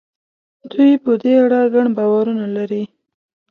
دوی 0.71 0.91
په 1.03 1.11
دې 1.21 1.33
اړه 1.43 1.61
ګڼ 1.73 1.85
باورونه 1.97 2.45
لري. 2.55 2.83